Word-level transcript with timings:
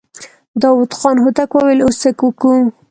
داوود 0.61 0.91
خان 0.99 1.15
هوتک 1.23 1.49
وويل: 1.53 1.79
اوس 1.83 1.95
څه 2.01 2.09
وکو؟ 2.25 2.51